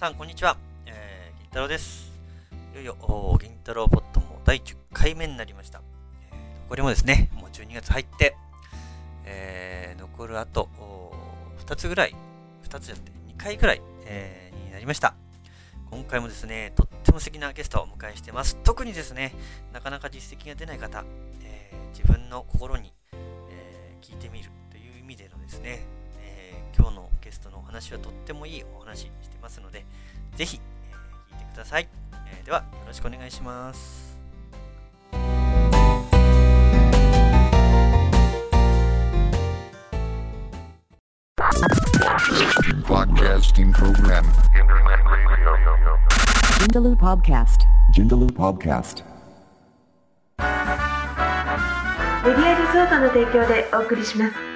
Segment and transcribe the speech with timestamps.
[0.00, 0.56] さん、こんにちは。
[0.86, 2.10] えー、銀太郎です。
[2.72, 5.82] いよいよ、銀太郎ポットも第10回目になりました。
[6.32, 8.34] えー、これもですね、もう12月入って、
[9.26, 10.70] えー、残るあと、
[11.66, 12.14] 2つぐらい、
[12.66, 15.12] 2つじゃなくて2回ぐらい、えーになりました。
[15.90, 18.56] 今回もですね、とっても素敵なゲストをお迎えしてます。
[18.64, 19.34] 特にですね、
[19.74, 21.04] なかなか実績が出ない方、
[21.42, 25.84] えー自分の心に、えー聞いてみるという意味でのですね、
[26.80, 29.84] 今日のゲストのお話はとってもいいお話してますので、
[30.34, 30.58] ぜひ、
[30.90, 31.86] えー聞いてください、
[32.26, 34.18] えーでは、よろしくお願いします。
[42.86, 44.24] Podcasting program.
[44.56, 45.52] Internet radio.
[46.60, 47.66] Vindaloo Podcast.
[47.94, 49.04] Jindaloo Podcast.
[52.24, 54.49] メディアリゾートの提供でお送りします。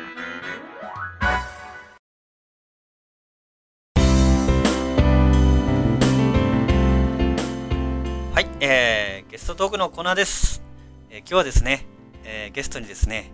[8.35, 10.61] はい、えー、ゲストトークのコーナーです。
[11.09, 11.87] えー今日はですね、
[12.25, 13.31] えーゲストにですね、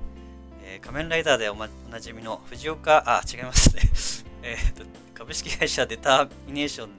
[0.62, 3.82] えー仮面ライダーでお,、ま、おなじみの藤岡、あ、違いますね。
[4.44, 4.84] えーと
[5.14, 6.90] 株式会社デターミネーション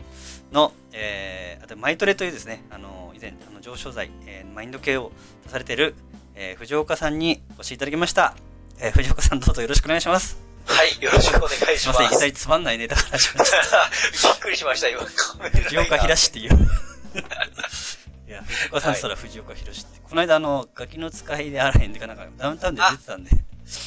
[0.52, 5.12] の、えーあとマイトレというですね、あの以前、あの上昇剤、えーマインド系を
[5.46, 5.94] 出されている、
[6.34, 8.36] えー藤岡さんにお越しいただきました。
[8.80, 10.38] えー藤岡さんどうぞよろしくお願いします。
[10.66, 11.78] はい、よろしくお願いします。
[11.78, 13.90] すいません、いきなりつまんないネタから始まっちゃった。
[14.34, 15.02] びっくりしました、今。
[15.04, 16.91] 藤岡弘っていう。
[18.28, 20.00] いや、藤岡さんしたら藤岡弘って。
[20.00, 23.32] この間、あの、ガキの使いであらへんでかなんか、ダウンタウンで出てたんで、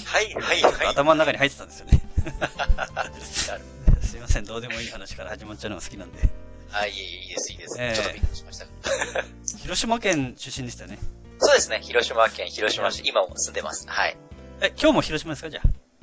[0.05, 0.87] はい、はい、はい。
[0.87, 2.01] 頭の中に入ってたんですよね。
[4.03, 6.19] すいません、どうでもいい話から始まっちゃうのが好きなんで。
[6.71, 7.77] はい、いいいいです、いいです。
[7.79, 8.67] ええちょっとびっくりしました。
[9.59, 10.99] 広島県出身でしたよね。
[11.39, 13.87] そうですね、広島県広島市、今も住んでます。
[13.89, 14.17] はい。
[14.61, 15.61] え、今日も広島ですかじゃ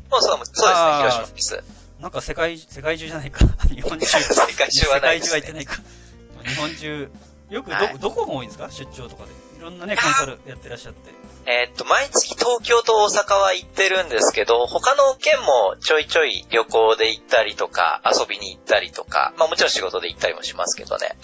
[0.09, 1.63] もうそう、そうですね、あー広島です。
[1.99, 2.01] あ。
[2.01, 3.45] なんか世界、世界中じゃないか。
[3.69, 4.05] 日本中。
[4.05, 5.81] 世界中はないね世界中は行ってないか。
[6.43, 7.09] 日本中。
[7.49, 8.69] よくど、はいどこが多いんですか？
[8.71, 9.31] 出張とかで。
[9.57, 11.11] いろんなね、コンサルやってらっしゃって。
[11.45, 21.15] えーっと、毎月東京と大阪は行ってるんですけど、他の県もちょいちょい旅行で行ったりとか、遊びに行ったりとか、まあもちろん仕事で行ったりもしますけどね。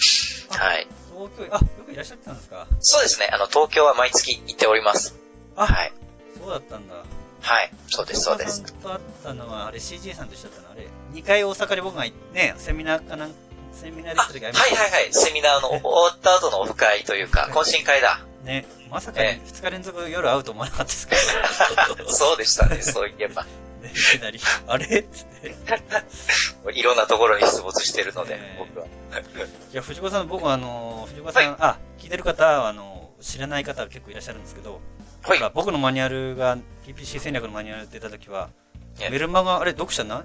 [0.50, 0.88] はい。
[1.14, 2.68] 東京、あ、よくいらっしゃってたんですか？
[2.80, 5.16] そうですね、あの、東京は毎月行っております。
[5.56, 5.94] あはい。
[6.40, 6.96] そうだったんだ。
[7.42, 7.72] はい。
[7.88, 8.62] そうです、そうです。
[8.62, 10.72] 岡さんと会ったのは、あれ CJ さんと一緒だったの？
[10.72, 13.32] あれ、2回大阪で僕が行ってね、セミナーかなん
[13.78, 15.14] セミナーで行あ、りましたはいはい。
[15.14, 18.20] セミナーの 終わった後のオフ会というか、懇親会だ。
[18.44, 21.16] ね、まさかにえ2日連続夜会うと思わなかったですけ
[22.04, 22.10] ど。
[22.12, 23.44] そうでしたね、そういえば。
[23.44, 24.86] ね、いきなり、あれ？
[24.86, 25.56] っつって。
[26.74, 28.86] いろんなところに出没してるのでえ、え僕は。
[28.86, 28.90] い
[29.76, 34.80] や、藤子さん、僕はあの、藤子さん、あ、聞いてる方は、あの、知らない方結構いらっしゃるんですけど、
[35.24, 38.50] はい僕のマニュアルが、PPC 戦略のマニュアル出た時は、
[39.00, 40.24] ええメルマガ、あれ、読者な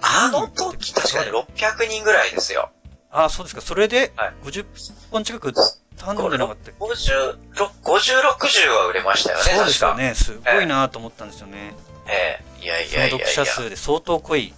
[0.00, 2.70] あの時確かに600人ぐらいですよ。
[3.10, 3.60] あ、そうですか。
[3.60, 4.66] それではい、50
[5.10, 5.52] 本近く
[5.96, 9.94] 頼んでなかったっけ？50、ろ50、60は売れましたよね、そうですか。
[9.96, 10.14] ね。
[10.14, 11.74] すごいなと思ったんですよね。
[12.08, 13.24] ええいやいそのやいやいや。
[13.24, 14.54] 読者数で相当濃い。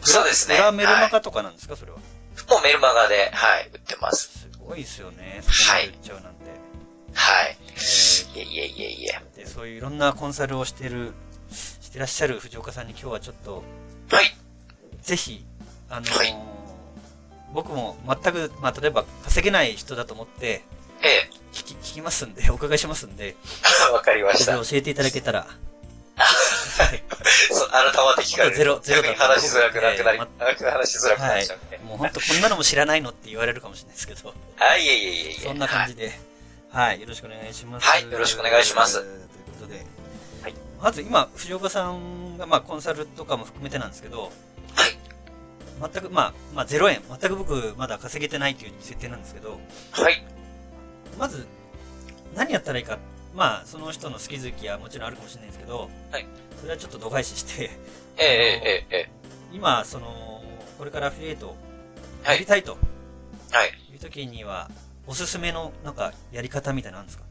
[0.00, 0.56] そうですね。
[0.56, 1.98] 裏メルマはガとかなんですか、それは？
[1.98, 2.00] い
[2.50, 4.40] もうメルマガで、はい、売ってます。
[4.40, 5.40] すごいですよね。
[5.42, 6.50] そこまで売っちゃうなんて。
[7.14, 7.56] はい。
[7.70, 9.22] えーいえいえいえいえ。
[9.36, 11.14] でそういういろんなコンサルをしてる、
[11.50, 13.64] してらっしゃる藤岡さんに今日はちょっと、
[14.10, 14.36] はい。
[15.06, 15.44] ぜひ、
[15.88, 16.36] あのーはい
[17.54, 20.62] 僕も全く、まあ、例えば稼げない人だと思って、
[21.00, 23.34] ええ聞き、聞きますんで、お伺いしますんで、
[23.92, 24.56] わかりました。
[24.56, 25.46] 教えていただけたら、
[27.50, 28.56] そう、改まって聞かれる。
[28.56, 31.78] ゼロゼロだ話しづらくなくなり、え話しづらくなはいっちゃうね。。
[31.78, 35.40] もう本当こんなのも知らないのって言われるかもしれないですけど、はい、いえいえいえいえ。
[35.40, 36.18] そんな感じで、
[36.72, 37.86] はい、よろしくお願いします。
[37.86, 39.20] はいよろしくお願いしますという
[39.60, 39.86] ことで、
[40.42, 44.30] はいまず今、藤岡さんが、まあ、コンサルとかも含めてなんですけど、
[44.76, 45.92] はい。
[45.92, 49.58] 全く、まあ、まあ、0円、全く僕、まだ稼げてないという設定なんですけど、
[49.92, 50.24] はい。
[51.18, 51.46] まず、
[52.34, 52.98] 何やったらいいか、
[53.34, 56.26] まあ、その人の好き好きはもちろんあるかもしれないんですけど、はい。
[56.60, 58.26] それはちょっと度外視して、えええ
[58.64, 59.10] えええ
[59.52, 60.42] 今、その、
[60.78, 62.46] これからアフィリエイト、はいやり。
[62.46, 62.78] たいと
[63.52, 63.68] はい。
[63.92, 64.70] いう時には、
[65.06, 67.24] おすすめの、なんか、やり方みたいなのあるんですか？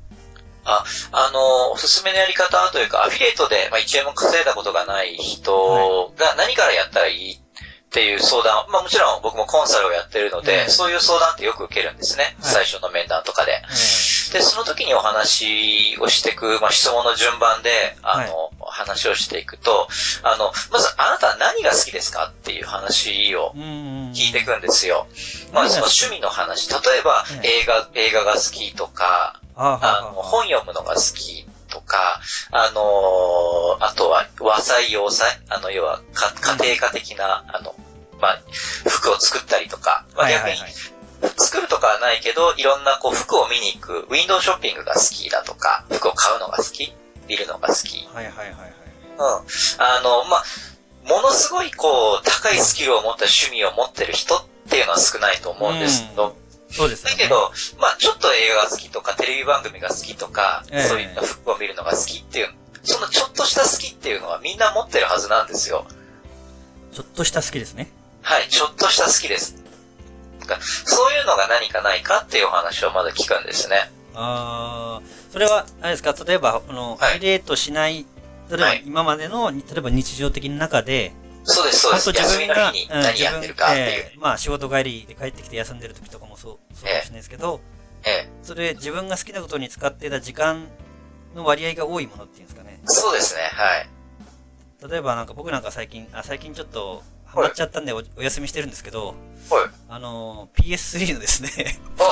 [0.65, 7.37] あの、おすすめのやり方というか、アフィリエイトで、まあ、1円も稼いだことがない人が何からやったらいいっ
[7.95, 12.23] ていう相談、まあもちろん僕もコンサルをやってるので、うんそういう相談ってよく受けるんですね。
[12.23, 13.51] はい最初の面談とかで。
[13.53, 17.69] えで、その時にお話をしていく、まあ、質問の順番で、
[18.01, 19.87] あの、話をしていくと、
[20.23, 23.53] あの、まず、あなたは何が好きですかっていう話を。
[23.55, 25.07] 聞いていくんですよ。
[25.53, 26.69] まあ、その趣味の話。
[26.69, 32.19] 例えば、うん映画、映画が好きとか、ああの、本読むのが好きとか、
[32.51, 37.75] あのーあとは和裁洋裁、あの、要はか、家庭科的な、あの、
[38.19, 38.41] まあ、
[38.87, 40.55] 服を作ったりとか、まあ逆に。
[41.37, 46.93] 作るとかはないけど、いろんなこう服を見に行く、ウィンドウショッピングが好きだとか、服を買うのが好き、
[47.27, 48.07] 見るのが好き。
[48.13, 48.73] はいはいはいはい。
[49.17, 49.23] うん。
[49.23, 50.43] あの、まあ、
[51.07, 56.35] ものすごいこう、高いスキルを持った趣味を持ってる人っていうのは少ないと思うんですけど、
[56.75, 57.15] そうですよね。
[57.15, 62.49] だけど、まあちょっと映画が好きとか、テレビ番組が好きとか、ええそういった服を見るのが好きっていう、
[62.83, 65.85] そのちょっとした好きっていうのはみんな持ってるはずなんですよ。
[66.91, 67.89] ちょっとした好きですね。
[68.21, 69.55] はい、ちょっとした好きです。
[70.41, 73.89] だからそういうのが何かないかっていうお話をまだ聞くんですね。
[74.13, 78.05] あー、それは、あれですか、例えば、あの、はいアフィリエイトしない、
[78.49, 81.13] 例えばはい今までの、例えば日常的な中で、
[81.45, 82.09] そうです、そうです。
[82.09, 83.85] あと休みの日にうん何やってるかっていう。
[83.85, 87.61] 自分えーまあ仕事帰りで帰ってきて休んでる時とかもそう、そうかもしれないですけど、
[88.05, 90.67] ええ、それ自分が好きなことに使っていた時間
[91.35, 92.79] の割合が多いものっていうんですかね。
[92.85, 93.89] そうですね、はい。
[94.89, 99.15] 例えばなんか僕なんか最近、あ、最近ちょっとハマっちゃったんでおお休みしてるんですけど、はい。
[99.89, 101.49] あの、PS3 のですね、
[101.99, 102.09] おは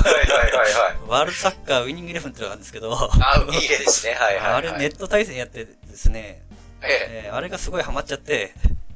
[0.00, 0.96] いはいはいはい。
[1.06, 4.52] ワールドサッカーウィニングイレブンってのがあるんですけど、あ、いい例ですね、はいはい、はい。
[4.54, 6.42] あれネット対戦やってですね、
[6.88, 7.22] ええ。
[7.26, 8.52] えーあれがすごいハマっちゃって、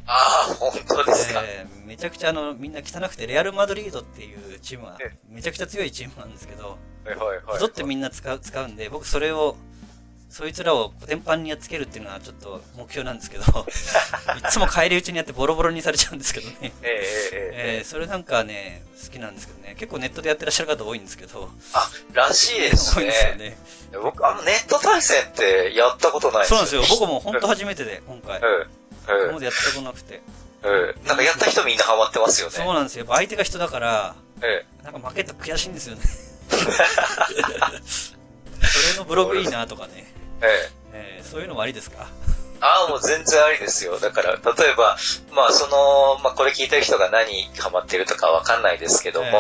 [0.07, 1.43] ああ、本当ですか。
[1.45, 7.67] えーめちゃくちゃあの、みんな汚くて、レアル・マドリードっていうチームはえ、めちゃくちゃ強いチームなんですけど、はいはいはい。
[7.67, 9.57] ってみんな使う、使うんで、僕それを、
[10.31, 13.49] そいつらをコテンパンにやっつけるっていうのはちょっと目標なんですけど、 い
[14.51, 16.57] つも帰り討ちにやってボロボロにされちゃうんですけどね。
[16.63, 19.75] えええええええーそれなんかね、好きなんですけどね。
[19.77, 21.51] 結構ネットでやってらっしゃる方多いんですけど。
[21.73, 23.51] あ、らしいです多いんですよね。
[23.51, 23.59] ね。
[24.01, 26.85] 僕、あの、ネット対戦ってやったことないそうなんですよ。
[26.89, 27.15] 僕も。
[27.15, 28.39] も本当初めてで、今回。
[28.41, 28.47] うん。
[28.47, 28.67] うん
[29.25, 29.41] 今ま。
[29.41, 30.21] でやったことなくて。
[30.63, 30.95] うん。
[31.07, 32.55] なんかやった人みんなハマってますよね。
[32.55, 33.07] そうなんですよ。
[33.09, 36.03] 相手が人だから、えなんか負けた悔しいんですよね。
[36.51, 36.57] そ
[38.93, 40.20] れのブログいいなとかね。
[40.43, 40.47] え。
[40.47, 41.19] ええ。
[41.19, 42.07] えーそういうのもありですか？
[42.63, 43.99] ああ、もう全然ありですよ。
[43.99, 44.97] だから、例えば、
[45.33, 49.31] まあその、まあこれ聞いてる人が何にハマってるとかわかんないですけども、え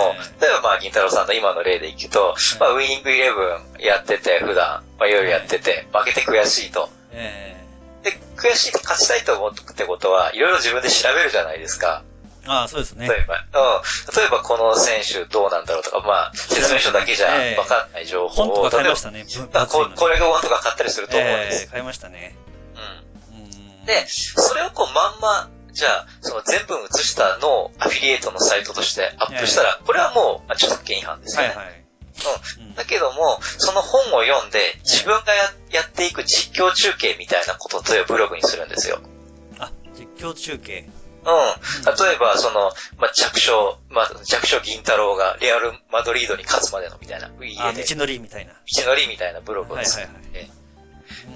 [0.40, 6.88] 例えばまあ銀太郎さんの今の例でいくと、まあウィニングイレブンやってて、普段、まあいろいろやってて、負けて悔しいと。
[7.12, 7.56] え
[8.02, 12.02] で、悔しいと勝ちたいと思うってことは、いろいろ自分で調べるじゃないですか。
[12.50, 13.14] ー、ああ、そうですね例。
[13.20, 13.82] えば、うん。
[14.16, 19.24] 例えばこの選手どうなんだろうとか、まあ、説明書だけじゃええわかんない情報を、本とか買いまし例たね。
[19.26, 21.64] 分えば、厚いのねここれが本とか買ったりすると思うんです。
[21.64, 22.36] えー買いましたね。
[23.30, 23.42] うん。
[23.42, 31.48] うんで、それをこうまんま、じゃあ、その全部写したのをアフィリエイトのサイトとしてアップしたら、これはもう著作権違反ですよね。
[31.48, 31.66] はいはい。
[31.66, 39.00] うんだけども、その本を読んで、自分がややっていく実況中継みたいなことを例えばブログにするんですよ。
[39.58, 40.88] あ、実況中継。
[41.24, 42.06] うん。
[42.06, 48.52] 例えば、その、まあ、弱小、まあ、弱小銀太郎がレアル・マドリードに勝つまでのみたいな、あ、道のりみたいな。
[48.52, 50.60] 道のりみたいなブログを作って、はいはい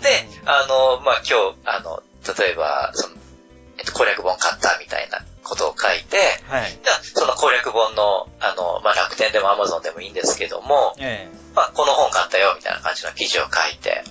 [0.00, 0.08] で、
[0.46, 2.02] あの、まあ、今日、あの、
[2.38, 3.16] 例えば、その、
[3.78, 6.16] えっと、攻略本買ったみたいなことを書いて、
[6.48, 6.70] はい。
[6.70, 14.04] じゃあ、その攻略本の、あの、まあ、楽天でもアマゾンでもいいんですけども、えまあ、この本買ったよ、みたいな感じの記事を書いて、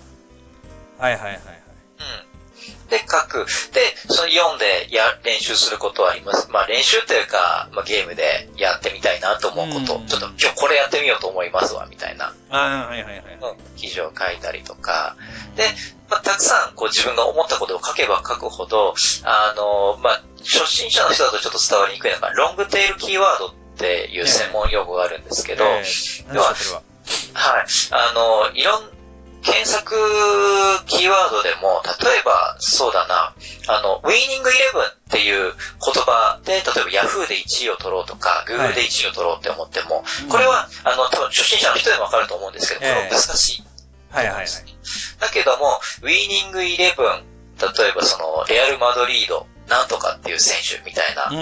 [1.00, 1.42] えはいはいはいはい。
[2.00, 2.33] うん。
[2.94, 3.46] で、書く。
[3.74, 6.48] で、その読んでや、練習することはあります。
[6.52, 13.24] まあ練習というか、まあゲームでやってみたいなと思うこと、うんちょっと今日これやってみようと思いますわ、みたいな、ああ、はいはいはい。
[13.42, 15.16] うん、記事を書いたりとか、
[15.50, 15.64] うんで、
[16.08, 18.94] まあたくさんこう自分が思ったことを書けば書くほど、
[19.24, 26.82] あの、まあ初心者の人だとちょっと伝わりにくいのが、ロングテールキーワードっていう専門用語があるんですけど、ええ何ですかそれは。
[27.34, 27.66] はい。
[27.92, 28.93] あの、いろん、
[29.44, 29.96] 検索
[30.86, 33.36] キーワードでも、例えば、そうだな、
[33.68, 36.72] あの、ウィーニングイレブンっていう言葉で、例えば
[37.08, 43.64] Yahoo で1位を取ろうとか、Google で1位を取ろうって思っても、うんこれは、あの、多分初心者の人でもわかると思うんですけど、これはええ難しい。
[44.10, 44.48] はいはいはい。
[45.20, 47.24] だけども、ウィーニングイレブン、
[47.60, 51.38] 例えばその、レアル・マドリード、なんとかっていう選手みたいな、うん。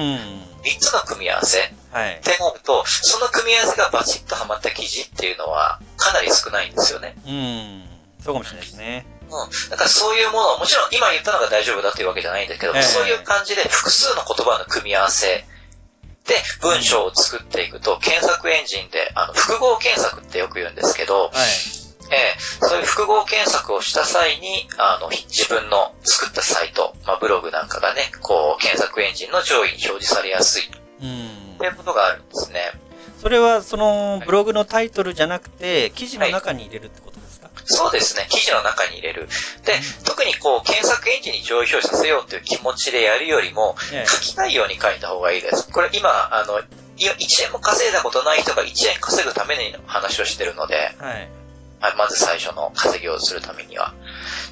[0.64, 2.22] 3つの組み合わせっはい。
[2.24, 7.16] てなると、その組み合わせがバチッとハマった記事っていうのは、かなり少ないんですよね。
[7.26, 7.91] うん。
[8.24, 9.06] そうかもしれないですね。
[9.30, 9.70] うん。
[9.70, 15.46] だからそういうものを、もちろん今言ったのが大丈夫だというわけじゃないんだけど、ええそういう感じで複数の言葉の組み合わせ
[16.28, 21.32] で文章を作っていくと、検索エンジンで、あの、複合検索ってよく言うんですけど、はい。
[22.14, 30.64] ええそういう複合検索をした際に、あの、自分の作ったサイト、まあ、ブログなんかがね、こう、検索エンジンの上位に表示されやすい
[31.02, 31.64] うんと。
[31.66, 32.72] いうことがあるんですね。
[33.22, 37.11] それは、その、ブログのタイトルじゃなくて、記事の中に入れるってこと？
[37.72, 38.28] そうですね。
[38.30, 39.28] 記事の中に入れる。
[39.66, 39.74] で、
[40.06, 45.72] 特にこう、検索エンジンに上位表示させようという気持ちでやるよりも、え書きたいように書いた方がいいです。
[45.72, 46.60] これ今、あの、
[46.98, 51.30] いや、1円も稼いだことない人が1円稼ぐために話をしてるので、えはい。
[51.84, 53.94] あまず最初の稼ぎをするためには。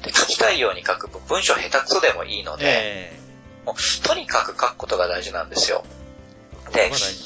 [0.02, 3.20] で、書きたいように書く文章下手くそでもいいので、え
[3.64, 5.84] もうとにかく書くことが大事なんですよ。
[6.66, 6.72] こ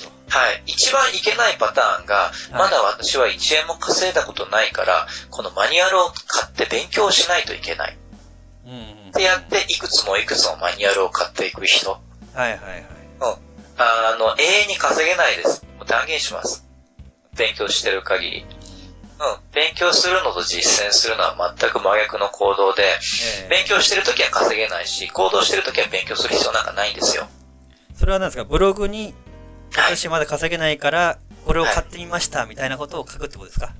[0.08, 0.13] で。
[0.28, 0.62] はい。
[0.66, 7.98] 一番いけないパターンが、いまだ私は1円も稼いだことないから、このマニュアルを買って勉強しないといけない。
[8.66, 9.08] うんうん。
[9.10, 11.90] ってやって、いくつもいくつもマニュアルを買っていく人。
[11.90, 11.98] は
[12.36, 12.84] いはいはい。
[13.76, 15.64] あの、永遠に稼げないです。
[15.78, 16.64] もう断言します。
[17.36, 18.40] 勉強してる限り。
[18.42, 18.46] うん。
[19.52, 22.86] 勉強するのと実践するのは全く真逆の行動で、え
[23.46, 27.26] え勉強してるときは稼げないし、行動してるときは勉強する必要なんかないんですよ。
[27.94, 28.44] それは何ですか？
[28.44, 29.14] ブログに、はい。
[29.76, 33.72] 私まだ稼げないから、これを買ってみました、みたいなことを書くってことですか？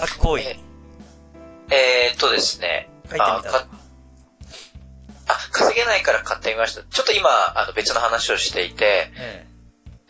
[0.00, 0.42] 書く行為。
[0.44, 0.58] え
[1.70, 2.88] えーっとですね。
[3.10, 3.66] 書いてみたあか
[5.26, 6.82] あ、稼げないから買ってみました。
[6.82, 9.46] ちょっと今、あの別の話をしていて、え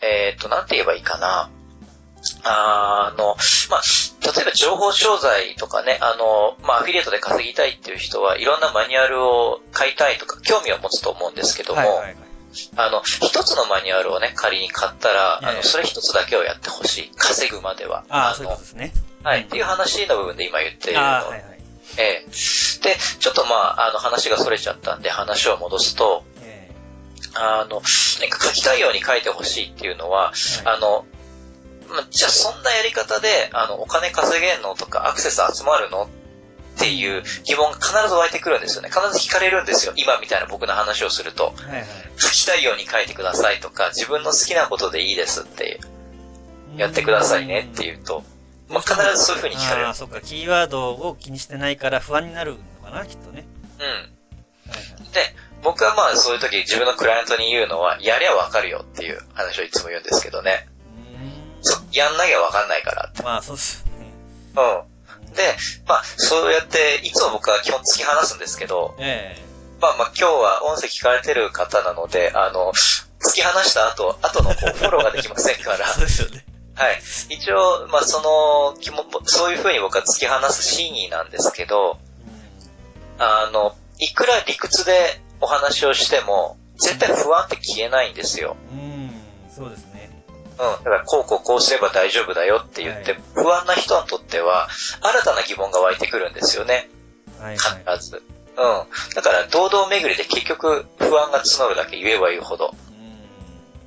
[0.01, 1.49] えーっと、なんて言えばいいかな。
[2.43, 3.35] あの、
[3.69, 3.81] まあ、
[4.35, 12.15] 例えば情報商材とかね、あの、まあ、アフィリエイトで稼ぎたいっていう人はいろんなマニュアルを買いたいとか興味を持つと思うんですけえども、はいはいはい。
[12.75, 17.11] あの、一つのマニュアルをね、仮に買ったら、あええの、それ一つだけをやってほしい。
[17.15, 18.03] 稼ぐまでは。
[18.09, 18.93] ああ、のそうですね。
[19.23, 19.41] はい。
[19.41, 21.43] っていう話の部分で今言っているのはいはい。
[21.97, 22.25] ええ。
[22.25, 22.31] で、
[23.19, 26.69] ちょっとまあ、あの話が逸れちゃったんで話を戻すと、え
[27.33, 31.05] あの、なんか書きたいように書いてほしいっていうのは、えはいあの、
[31.89, 36.07] まあ、じゃあそんなやり方で、あの、お金稼げんのとかアクセス集まるのっ
[36.77, 38.89] ていう疑問が必ず湧いてくるんですよね。
[38.89, 39.93] 必ず聞かれるんですよ。
[39.95, 41.45] 今みたいな僕の話をすると。
[41.45, 41.85] はいはい。
[42.17, 45.79] 書きたいように書いてくださいとか、自分の好きなことでいいですって
[46.77, 48.23] やってくださいねっていうと、
[48.69, 49.93] まあ、必ずそういう風に聞かれるああ、。
[49.93, 50.21] そっか。
[50.21, 53.45] キーワードを気にしてないから不安になるのかな、きっとね。
[53.79, 53.85] うん。
[53.85, 55.13] はいはい。
[55.13, 60.67] で、僕はまあそういう時自分のクライアントに言うのは、やりゃわかるよっていう話をいつも言うんですけどね。
[61.91, 63.23] やんなきゃわかんないからって。
[63.23, 64.11] まあ、そうっすよね。
[64.55, 64.94] うん。
[65.35, 65.55] で、
[65.87, 69.37] まあそうやって、いつも僕は基本突き放すんですけど、え
[69.81, 76.45] まあまあ今日は音声聞かれてる方なので、あの、突き放した後、後のこうフォローができませんからえ、 そうですよね。
[76.75, 77.01] はい。
[77.29, 78.75] 一応、まあその、
[79.25, 81.97] そういう風に僕は突き放す真意なんですけど、
[83.17, 88.57] あの、いくら理屈でお話をしても、絶対不安って消えないんですよ。
[88.71, 89.94] うん、うんそうですね。
[90.57, 90.83] うん。
[90.83, 94.69] だから、こうこうこうすれば大丈夫だよって言って、はい不安な人にとっては、
[95.01, 96.89] 新たな疑問が湧いてくるんですよね。
[97.39, 97.97] はいはい。
[97.97, 98.17] 必ず。
[98.17, 99.13] うん。
[99.13, 102.73] だから、堂々巡りで結局、不安が募るだけ言えば言うほど。
[102.89, 102.95] うん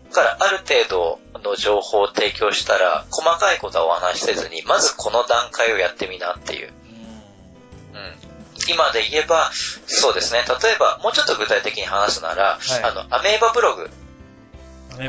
[0.09, 6.69] だから、ある程度の情報を提供したら、細かいことはお話しせずに、まずこの段階をやってみなっていう。
[6.69, 8.15] うん。
[8.71, 9.51] 今で言えば、
[9.87, 10.45] そうですね。
[10.49, 13.91] 例えば、もうちょっと具体的に話すなら、はいあの、アメーバブログ。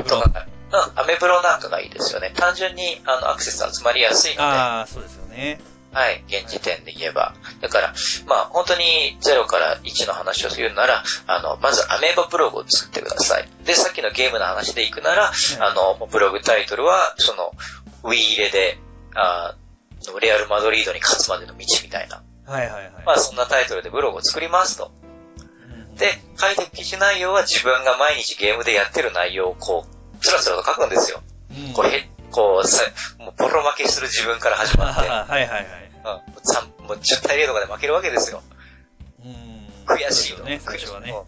[0.06, 2.32] とか、うん、アメブロなんかがいいですよね。
[2.34, 5.60] 単純に、あの、アクセス集まりやすいので、ああ、そうですよね。
[5.92, 7.34] はい、現時点で言えば。
[7.60, 7.94] だから、
[8.26, 13.48] まあ、本当に0から1の話をするなら、あの、まずアメーバブログを作ってください。
[13.64, 17.52] で、さっきのゲームの話でいくなら、あの、ブログタイトルは、その、
[18.04, 18.78] ウィー入れで、
[19.14, 22.22] あーレアル・マドリードに勝つまでの道みたいな。
[22.46, 22.92] はいはいはい。
[23.04, 24.92] まあ、そんなタイトルでブログを作りますと。
[25.04, 25.10] うん
[25.96, 26.06] で、
[26.38, 31.20] 書いてる記事内容は自分が毎日ゲームでやってる内容をこう、つらつらと書くんですよ。
[31.66, 32.82] うんこう、へ、こう、さ、
[33.18, 35.66] もうボロ負けする自分から始まって、 はいはいはい。
[36.80, 38.42] うん、もう10対0とかで負けるわけですよ。
[39.24, 41.10] うん悔しいよね、最初はね。
[41.10, 41.26] うんうん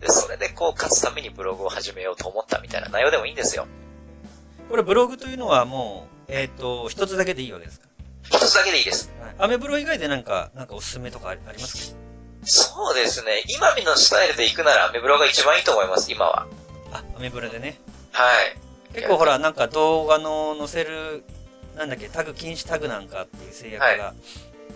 [0.00, 3.66] で、それでこう、勝つためにブログを始めようと思ったみたいな内容でもいいんですよ。
[4.68, 7.86] これブログというのはもう、えっと、一つだけでいいわけですか？
[8.24, 9.10] 一つだけでいいです。
[9.20, 11.96] はいアメブロ以外でなんか、なんかおすすめとかありありますか？
[12.44, 13.42] そうですね。
[13.48, 16.46] 今のスタイルで行くならアメブロが一番いいと思います、今は。
[16.92, 17.78] あ、アメブロでね。
[18.14, 18.94] はい。
[18.94, 21.24] 結構ほら、なんか動画の載せる、
[21.76, 24.14] なんだっけ、タグ禁止タグなんかっていう制約が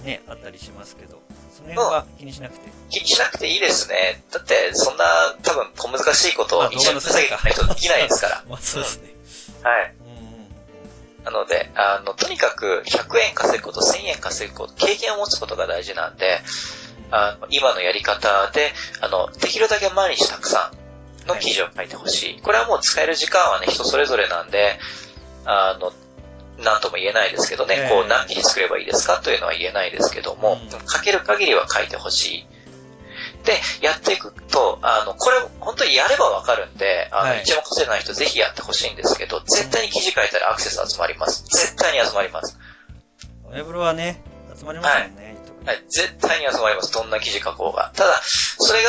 [0.05, 1.23] ね、あったりしますけど、
[1.57, 2.69] その辺は気にしなくて。
[2.91, 4.23] 気にしなくていいですね。
[4.33, 5.05] だって、そんな、
[5.43, 8.45] 多分、小難しいことをあ一緒に稼げないとできないですから。
[8.51, 9.15] まあそうですね。
[9.63, 9.95] はい。
[10.01, 10.19] うんうん
[11.25, 16.41] なので、あの、とにかく100円稼ぐこと、1000円稼ぐこと、経験を持つことが大事なんで、
[17.11, 20.88] あの今のやり方で、あの、できるだけ毎日たくさん
[21.29, 22.41] の記事を書いてほしい。
[22.41, 24.79] これはもう使える時間はね、人それぞれなんで、
[25.45, 25.93] あの、
[26.63, 32.47] なんとも言えないですけどね、ええこう何記事作ればいいですかというのは言えないですけども、うん書ける限りは書いてほしい。
[33.45, 41.45] で、やっていくと、あの、これ、本当にやればわかるんで、あの、はい一番稼いでない人ぜひやってほしいんですけど、絶対に記事書いたらアクセス集まります。
[41.45, 42.59] 絶対に集まります。
[43.51, 44.23] アメブロはね、
[44.59, 45.38] 集まりますもんね、特に
[45.69, 46.95] はい、絶対に集まります。
[46.95, 47.93] どんな記事書こうが。
[47.95, 48.89] ただ、それが、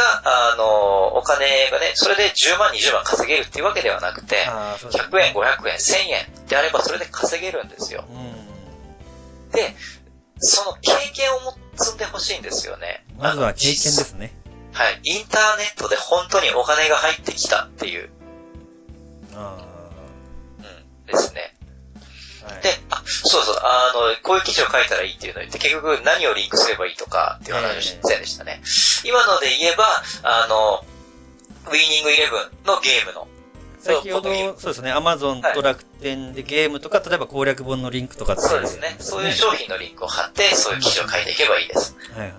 [0.51, 8.05] あの、お金がね、それで10万、20万稼げるっていうわけではなくて、ね100円、500円、1000円であればそれで稼げるんですよ。
[8.07, 9.75] うで、
[10.37, 13.03] その経験をも積んでほしいんですよね。
[13.17, 13.21] ん。
[13.21, 14.33] まずは経験ですね。
[14.71, 15.01] はい。
[15.03, 18.09] インターネットで本当にお金が入ってきたっていう、
[19.35, 19.57] あ
[20.59, 21.58] うん、ですね。
[22.49, 22.53] あ。
[22.53, 22.63] はい。
[22.63, 28.61] で、あ、そうそう、あの、こういう記事を書いたらいいっていうのを言って、結局何をリンクすればいいとかっていう話をしませんでしたね。
[29.05, 29.85] 今ので言えば、
[30.23, 30.85] あの、
[31.67, 33.27] ウィーニングイレブンのゲームの、
[33.79, 38.97] 先ほどそう、ですね、アマゾンはいと楽天でゲームとか、例えば攻略本のリンクとかってそうですね。
[38.99, 41.95] そういう商品のリンクを貼って、そういう記事を書いていけばいいです。
[42.11, 42.31] はいはい。
[42.31, 42.35] うん。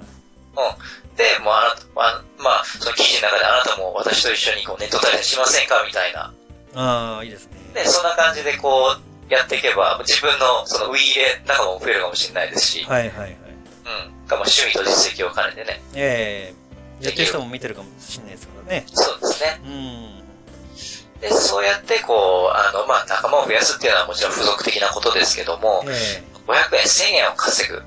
[1.16, 5.82] で、もうあなた、あまあ、その記事の中であなたも私と一緒にこうネット対戦しませんか？
[5.86, 6.32] みたいな。
[6.74, 7.52] ああ、いいですね。
[7.74, 9.00] で、そんな感じでこう、
[9.30, 13.30] やっていけば、自分のそのウィーレ仲間も増えるかもしれないですし、はいはいはい。
[13.30, 14.26] うん。
[14.26, 15.80] がもう趣味と実績を兼ねてね。
[15.94, 16.52] え
[17.00, 18.84] えやってる人も見てるかもしれないですからね。
[18.92, 19.60] そうですね。
[19.64, 21.20] うん。
[21.20, 27.82] で、そうやってこう、あの、まあ、仲間を増やすっていうのはもちろん付属的なことですけども、え500円、1000円を稼ぐ。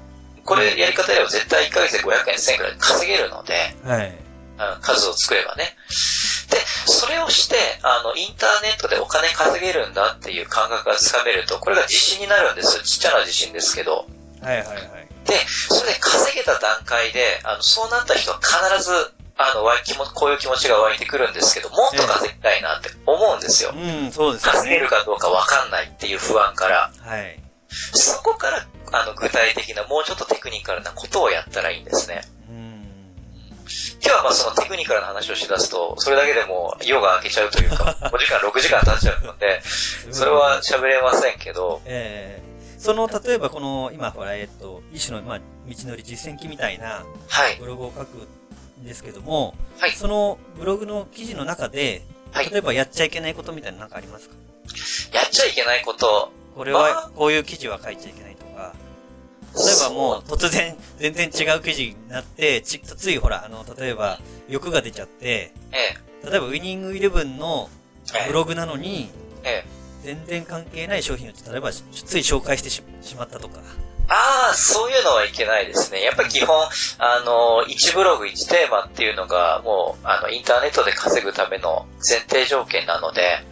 [0.46, 3.54] これやり方では絶対1ヶ月で500円、1000円くらい稼げるので、
[3.86, 4.14] えはい。
[4.82, 5.76] 数を作ればね。
[6.54, 12.84] で、それをして、あの、インターネットでお金稼げるんだっていう感覚がつかめると、これが自信になるんですよ。
[12.84, 14.06] ちっちゃな自信ですけど。
[14.42, 15.08] はいはいはい。
[15.26, 23.74] で、それで稼げた段階で、あの、そうなった人は必ず、あの、わ気も、こういう気持ちが湧いてくるんですけど、もっと稼ぎたいなって思うんですよ。
[23.74, 24.88] うん、そうですよね稼げる。
[24.88, 27.40] かどうかわかんないっていう不安から、はい。
[27.70, 32.22] そこから、あの、具体的な、もうちょっとテクニカルなことをやったらいいんですね。
[33.64, 34.02] うん。
[34.02, 39.62] 今日はまあそのテクニカルな話をしだすと、それだけでも夜が明けちゃうというか、 5時間、6時間経っちゃうので、
[40.12, 42.54] それは喋れませんけど、ええ。
[42.80, 45.44] その、例えばこの、今、ほら、えっと、一種の、まあ、道
[45.88, 48.28] のり実践記みたいなはい、ブログを書く
[48.82, 49.92] んですけども、はい。
[49.92, 52.02] そのブログの記事の中で、
[52.34, 52.50] はい。
[52.50, 54.36] 例えばやっちゃいけないことみたいなのなんかありますか？
[55.14, 58.33] やっちゃいけないこと、これまは、こういう記事は書いちゃいけない
[59.84, 67.70] ばもう突然全然違う記事になって、ちついほら、あの、例えば欲が出ちゃって、え例えばウィニングイレブンの
[68.14, 69.10] え、えブログなのに、
[69.44, 69.84] え、ええ。
[70.04, 71.84] 全然関係ない商品を例えばつい
[72.20, 73.60] 紹介してししまったとか。
[74.10, 76.02] ああ、そういうのはいけないですね。
[76.02, 76.56] やっぱり基本、
[76.98, 83.46] あの、1ブログ1テーマっていうのが、もう、あの、インターネットで稼ぐための前提条件なので、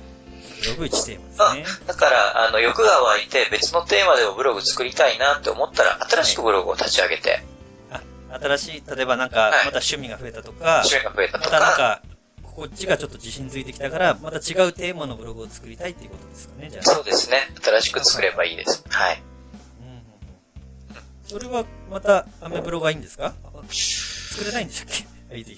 [0.61, 1.85] ブログ1テーマですね。
[1.87, 7.43] だから、あの、欲が湧いて別のテーマでもブログ作りたいなって思ったら、新しくブログを立ち上げて、
[7.91, 8.01] あ、
[8.39, 12.01] 新しい、例えばなんか、はいまた趣味が増えたとか、趣味が増えたまとか、たなんか、
[12.43, 16.83] こっちがちょっと自信ついてきたから、また違うテーマのブログを作りたいっていうことですかね、じゃあ。
[16.83, 17.47] そうですね。
[17.63, 18.83] 新しく作ればいいです。
[18.89, 19.21] はい。
[19.81, 20.01] うん
[21.27, 23.33] それは、また、アメブロがいいんですか？
[23.45, 25.03] あ作れないんでしたっけ？
[25.29, 25.57] 取れん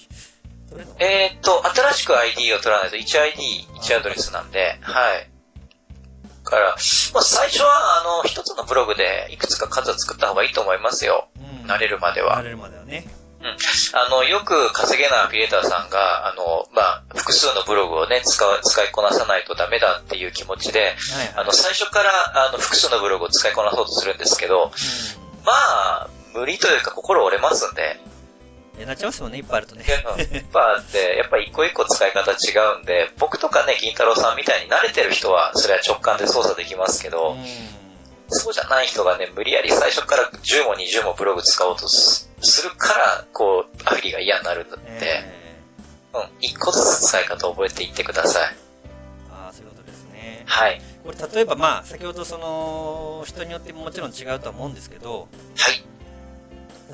[0.98, 5.30] えーっと、新しく ID を取らないと 1ID、1アドレスなんで、はい。
[6.44, 6.78] だから、まあ、
[7.22, 11.28] 最初は、あの、一つのブログでいくつか数を作った方がいいと思いますよ。
[11.38, 12.44] うん慣れるまでは慣。
[12.44, 13.06] れるまではね。
[13.94, 20.94] あの、よく稼げないアフィリエーターさんが、あの、まあ、複数のブログをね、使う、使いこなさないとダメだっていう気持ちで、はいはい。
[21.36, 24.68] あの、最初から、あの、複数のブログを使いこなそうとするんですけど、う
[25.44, 28.00] まあ、無理というか心折れますんで、
[28.86, 29.84] なっちゃいますもんね、いっぱいあるとね。
[29.88, 30.02] やっ
[30.52, 32.34] ぱで、やっぱ一個一個使い方違
[32.76, 37.84] うんで、僕とかね、銀太郎さんみたいに慣れてる人は、それは直感で操作できますけど、うん
[38.28, 45.56] そうじゃない人がね、無理やり最初から10も20もブログ使おうとすするから、こう、アフィリが嫌になるんだって、え
[46.14, 48.52] うん、一個ずつ使い方を覚えていってください。
[48.52, 48.54] ー
[49.32, 50.42] ああ、そういうことですね。
[50.46, 50.80] はい。
[51.04, 55.84] これ、例えばまあ、先ほどその、人によってももちろん違うとは思うんですけど、はい。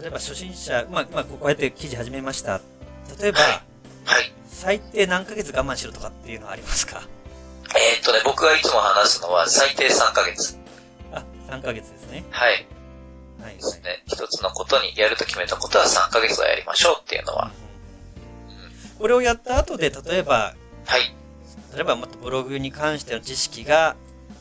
[0.01, 2.61] 例えば初心者、まあ、まあ、こうやって記事始めました。
[3.21, 3.51] 例えば、はい
[4.05, 4.33] はい。
[4.47, 7.03] 最低何ヶ月我慢しろとかっていうのはありますか？
[7.77, 10.59] えーっとね、僕がいつも話すのは最低3ヶ月。
[11.13, 12.25] あ、3ヶ月ですね。
[12.31, 12.67] はい。
[13.43, 14.03] はい、ですね。
[14.07, 17.51] 一つのことにやると決めたことは3ヶ月はやりましょうっていうのは。
[18.99, 20.55] これをやった後で、例えば、
[20.87, 21.15] はい。
[21.75, 23.97] 例えばもっとブログに関しての知識が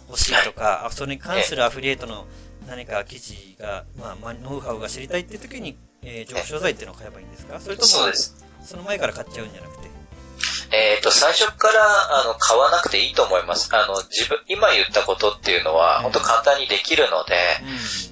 [0.10, 2.26] 欲しいとか、あそれに関するアフィリエイトの
[2.70, 7.60] 何か記事が、まあ、まあ、ノウハウが知りたいっていう時に、えー、情報商材っていうのを買えばいいんですか？
[7.60, 7.88] それとも、
[8.64, 9.90] その前から買っちゃうんじゃなくて？
[10.72, 13.70] えっ、と、最初から、あの、買わなくていいと思います。
[13.76, 17.36] あの、自分、今言ったことっていうのは、うん本当簡単にできるので、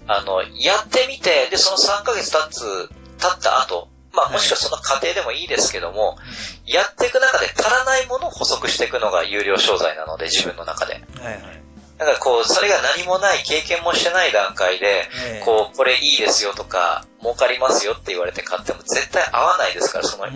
[0.04, 0.12] うん。
[0.12, 2.90] あの、やってみて、で、その3ヶ月経つ、
[3.22, 6.18] 経った後、まあ、はいもしくはその過程でもいいですけども、
[6.66, 10.94] やっていく中で足らないものを補足していくのが有料商材なので、自分の中で。
[10.94, 11.67] はいはい。
[11.98, 20.28] だからこう、それが何もない、経験もしてない段階で、えーこう、これいいですよとか、儲かりますよって言われて買っても絶対合わないですから、その、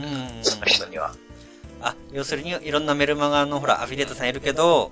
[0.65, 1.13] 人には。
[1.81, 4.91] あ、要するにいろんなメルマガのほら、アフィリエイトさんいるけど、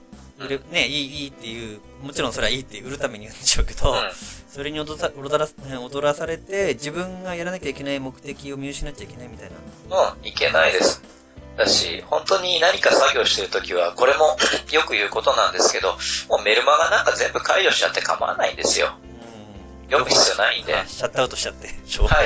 [0.71, 3.97] ね、いい、いいっていう、もちろんそれはいいって売るために言うんでしょうけど、うん。
[4.47, 5.47] それに踊ら踊ら
[5.81, 9.51] 踊らされて、自分がやらなきゃいけない目的を見失っちゃいけないみたい
[9.89, 10.11] な。
[10.11, 11.01] うん、いけないです。
[11.59, 14.37] だし、本当に何か作業してるときは、これも
[14.71, 15.97] よく言うことなんですけど、
[16.29, 18.93] もうメルマガなんか全部解除しちゃって構わないんですよ。
[19.03, 19.09] うん
[19.91, 20.73] 読む必要ないんで。
[20.73, 22.07] はあシャットアウトしちゃって、 情い。
[22.07, 22.23] 報は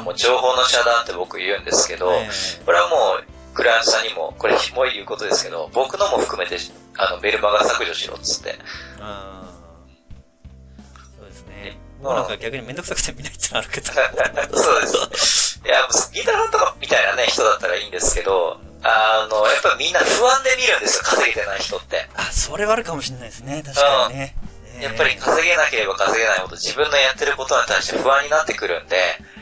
[0.00, 0.02] い。
[0.04, 2.28] もう情報の遮断って僕言うんですけど、え
[2.64, 3.24] これはもう、
[3.54, 6.56] クライアントさんにも、これもう言うことですけど、僕のも含めて、
[6.96, 8.50] あの、メルマガ削除しろっつって。
[8.50, 8.58] え
[9.00, 11.76] あーそうですね。
[12.00, 13.90] うん僕なんか逆にめんどくさくて見ないってのあるけど。
[14.56, 15.45] そうです。
[15.66, 15.82] いや、
[16.14, 22.08] 銀太さんとかみたいなね、人だったらいいんですけど、あの、やっぱみんな不安で見るんですよ、稼げてない人って。
[22.14, 23.62] あ、それはあるかもしれないですね。
[23.66, 24.36] 確かにね。
[24.40, 28.96] ええやっぱり稼げなければ稼げないほど自分のやってることに対して不安になってくるんで、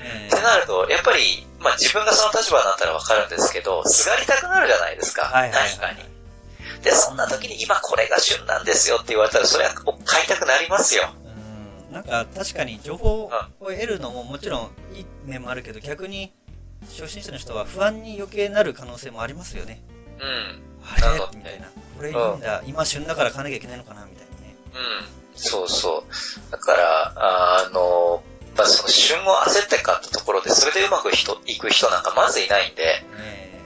[0.05, 5.23] えってなると、やっぱり、まあ自分がその立場になったらわかるんですけど、すがりたくなるじゃないですか。
[5.27, 6.15] はいはいはい何かに。
[6.83, 11.09] で、そんな時に今これが旬なんですよって言われたら、それは買いたくなりますよ。
[11.95, 13.31] うんなんか確かに情報を
[13.61, 14.61] 得るのももちろん
[14.95, 16.33] いい面もあるけど逆に
[16.89, 19.81] 初心者の人は不安に余計なる可能性もありますよね。
[20.21, 20.63] うん。
[20.85, 20.97] あ
[21.33, 21.39] れ？
[21.39, 21.69] みたいな。
[21.97, 22.63] これいいんだ。
[22.67, 24.05] 今旬だから買わなきゃいけないのかな？
[24.05, 24.57] みたいなね。
[24.75, 25.07] うん。
[25.35, 26.51] そうそう。
[26.51, 28.23] だから、あの、
[28.57, 33.61] まあ、その旬を焦って買ったところで、それでうまく人いく人なんかまずいないんで、え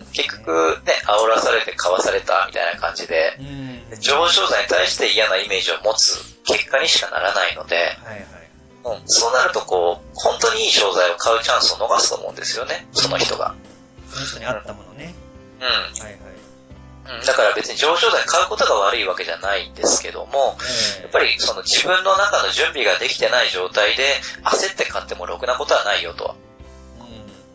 [0.00, 0.06] うん。
[0.12, 3.69] 結局ね、煽らされて買わされたみたいな感じで、えうん。
[3.98, 9.00] 上昇剤に対して嫌なイメージを持つ結果にしかならないので、はいはい。
[9.00, 13.54] うん、そうなるとこう、本当にいい商材を買うチャンスを逃すと思うんですよね、その人が。
[14.08, 15.14] その人に合ったものね。
[15.60, 16.12] うはいはい。
[17.16, 17.18] ん。
[17.18, 20.56] うん、だから別に上昇剤買うことが悪いわけじゃないんですけども、
[20.98, 26.34] えやっぱりその自分の中の準備ができてない状態で焦って買ってもろくなことはないよと。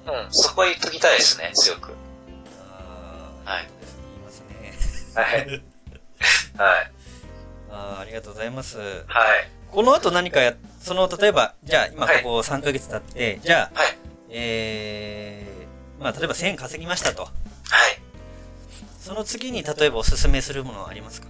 [0.06, 0.26] うん。
[0.26, 1.93] うん、そこは言っときたいですね、強く。
[2.69, 5.24] あーはい言いますね。
[5.24, 5.63] はい。
[6.58, 6.91] はい。
[7.71, 8.78] あーありがとうございます。
[8.80, 9.49] はい。
[9.71, 13.97] この後何かや、その、例えば、じゃあ今こはいこ3ヶ月経って、じゃあ、はい。
[14.30, 17.23] えー、まあ例えば1000円稼ぎましたと。
[17.23, 17.32] はい。
[18.99, 21.28] その次に例えばおすすめするものはありますか？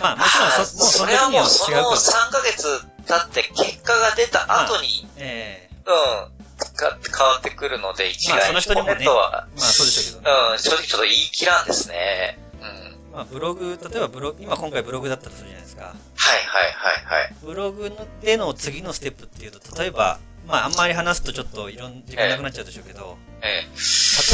[0.00, 6.38] まあもちろんあーそ、もうそそれはもうその違うか3ヶ月経って結果が出た後に、えうん、
[6.74, 10.38] か変わってくるので、一概まあその人にもねまあそうでしょうけどね。
[10.52, 12.38] うん、正直ちょっと言い切らんですね。
[13.18, 13.22] うん。
[13.22, 15.84] まあブログ、例えばブログ、今今回ブログだったとするじゃないですか。
[15.84, 15.94] はい
[16.46, 16.72] はい
[17.06, 17.34] はいはい。
[17.42, 23.66] ブログのでの次のステップっていうと、例えば、まああんまり話すとちょっといろん時間なくなっちゃうでしょうけど、え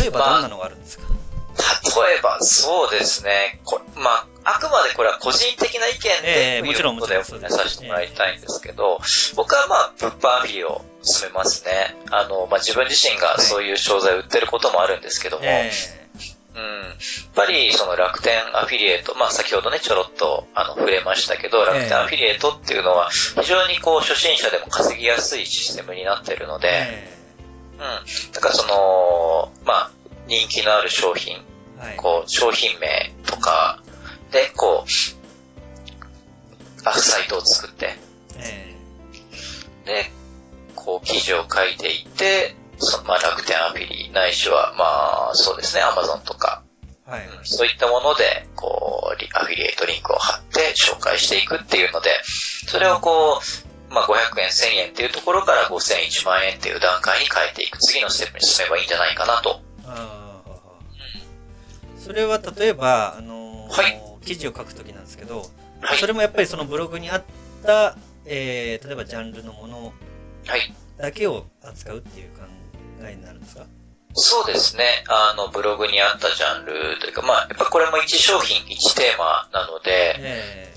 [0.01, 3.61] 例えばどんなのがあるんですか、え、例えば、そうですね。
[3.65, 9.01] こまあ、あくまでこれは個人的な意見で、とええもちろんもちろんさせてもらいたいんですけど、
[9.37, 11.97] 僕はまあ、物販アフィリを進めますね。
[12.11, 15.71] あの、まあ自分自身がそういう商材を売ってることもあるんですけども、え
[16.55, 16.61] うん。
[16.63, 16.95] やっ
[17.35, 27.15] ぱり、その楽天アフィリエイト、まあ先ほどね、ちょろっと、あの、触れましたけど、楽天アフィリエイトっていうのは、非常にこう、初心者でも稼ぎやすいシステムになってるのえで、え
[27.73, 28.33] うん。
[28.33, 29.91] だからその、まあ、
[30.27, 31.37] 人気のある商品。
[31.97, 33.83] こう、商品名とか
[34.31, 34.91] で、こう、
[36.85, 37.95] あ、サイトを作って、
[38.39, 38.75] え
[39.85, 40.11] で、
[40.75, 42.55] こう、記事を書いていって、
[43.07, 46.63] まあ、楽天アフィリ、ないしは、まあ、そうですね、アマゾンとか、
[47.07, 47.27] えはい。
[47.27, 52.11] うんそういったもので、こう、リアフィリエイトリンクを貼って紹介していくっていうので、
[52.67, 53.41] それをこ
[53.91, 59.61] う、まあ、500円、1000円っていうところから5000、1万円っていう段階に変えていく、次のステップに進めばいいんじゃないかなと。
[59.87, 66.07] あーそれは例えば、あのーはい記事を書くときなんですけど、はいそ。
[66.07, 67.25] れもやっぱりそのブログにあっ
[67.63, 69.93] た、えー、例えばジャンルのもの
[70.47, 70.75] はい。
[70.97, 72.43] だけを扱うっていう考
[73.11, 73.65] えになるんですか？
[74.17, 74.85] そうですね。
[75.09, 80.75] あの、ブログにあったジャンルというか、まあ、やっぱこれも1商品、1テーマなので、え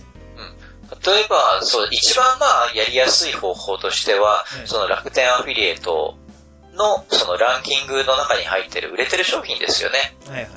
[1.05, 6.17] 例えば、そう、一番まあ、やりやすい方法としては、えその楽天アフィリエイト
[6.73, 10.15] の、そのランキングの中に入ってる売れてる商品ですよね。
[10.25, 10.51] ー、はいはい。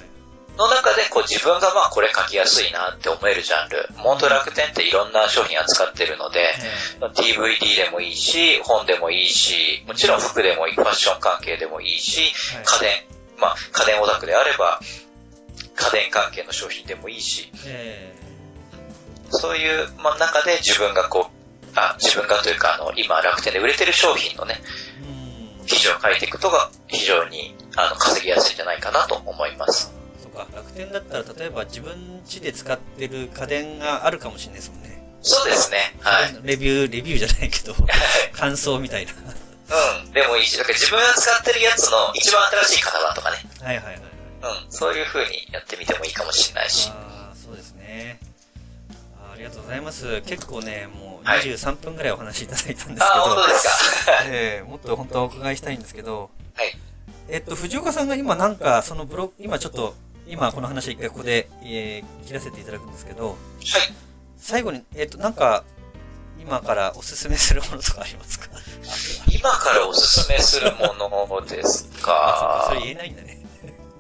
[0.61, 3.89] の中で、こう自分がまあこれ書きやすいなって思えるジャンル。
[3.97, 6.53] 本当楽天っていろんな商品扱ってるので、
[7.01, 12.33] え DVD でもいいし、本でもいいし、もちろん服でもいい、ファッション関係でもいいし、
[12.65, 12.91] 家電、
[13.39, 14.79] まあ家電オタクであれば、
[15.75, 18.15] 家電関係の商品でもいいし、え
[19.31, 24.61] そういう、まあ、中で自分がこう、あ、自分がというか、あの、今楽天で売れてる商品のね。
[25.67, 30.00] 記事を書いていくことが非常に、あの、稼ぎやすいんじゃないかなと思います。
[30.47, 35.03] か、楽天だったら例えば自分家で使ってる家電があるかもしれないですもんね。
[35.23, 35.95] そうですね。
[36.01, 36.35] はい。
[36.43, 37.75] レビュー、レビューじゃないけど、
[38.33, 39.13] 感想みたいな。
[39.13, 40.13] うん。
[40.13, 43.37] でもいいし、だから自分が使ってるやつの一番新しい型番とかね。
[43.63, 44.03] はいはいはいはい。
[44.65, 44.73] うん。
[44.73, 46.91] そういう風にやってみてもいいかもしれないし。
[46.91, 48.19] ああ、そうですね。
[49.23, 50.21] ありりがとうございます。
[50.23, 54.13] 結構ね、もうはい23分ぐらいお話しいただいたんですけど、ああ、本当ですか？
[54.29, 56.77] ええもっと本当はお伺いしたいんですけど、はい。
[57.29, 59.95] えっと、藤岡さんが今なんか、そのブログ、今ちょっと、
[60.27, 63.37] 今この話は一回ここで、えー切らせていただくんですけど、はい。
[64.37, 65.65] 最後に、えっと、なんか、
[66.41, 68.47] 今からおすすめするものとかありますか？
[69.31, 73.45] 今からおすすめするものですか、かそれ言えないんだね。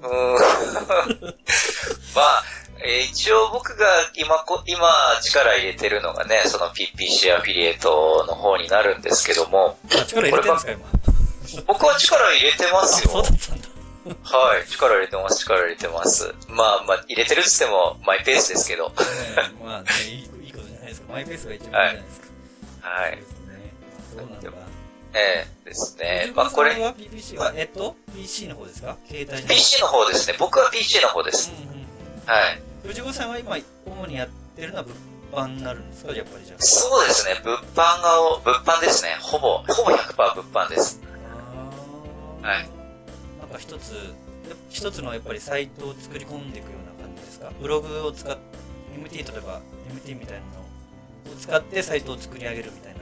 [0.02, 0.34] うーん
[2.14, 2.44] まあ、
[2.82, 4.88] えー一応僕が今こ、今
[5.22, 10.86] 力入れてるのがね、その PPC アフィリエイトの方になるんですけども、あ、力入れてるんですか、今？
[11.66, 13.28] 僕は力入れてまあ、すよそうだ。
[13.28, 13.59] ったんだ。
[14.04, 16.34] はい、力入れてます、力入れてます。
[16.48, 18.92] まあまあ、入れてるっつってもマイペースですけど。
[18.98, 19.02] え
[19.60, 21.12] えまあね、いいいいことじゃないですか。
[21.12, 22.26] マイペースが一番いいじゃないですか。
[22.82, 23.18] はい。
[24.10, 24.50] そうなんだ？
[25.12, 26.32] ええですね藤。
[26.34, 28.96] まあこれ、は PPC は、えっと、PC の方ですか？
[29.06, 30.36] 携帯じゃなくて PC の方ですね。
[30.38, 31.52] 僕は PC の方です。
[31.52, 31.80] うんうん
[32.26, 32.62] はい。
[32.86, 34.94] 藤子さんは今、主にやってるのは物
[35.46, 36.12] 販になるんですか？
[36.14, 36.62] やっぱりじゃあ。
[36.62, 37.40] そうですね。
[37.44, 39.16] 物販が、物販ですね。
[39.20, 41.00] ほぼ、ほぼ100%物販です。
[42.42, 42.70] はい。
[43.50, 43.92] か一つ、
[44.70, 47.50] 一つのやっぱりサイトを作り込んでいくような感じですか？
[47.60, 48.36] ブログを使っ
[48.96, 49.60] MT、例えば
[50.04, 50.60] MT みたいなの
[51.32, 53.00] を使ってサイトを作り上げるみたいな。